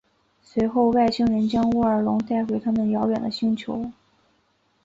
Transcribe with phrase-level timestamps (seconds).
[0.41, 3.91] 随后外星人将沃尔隆带回他们遥远的星球。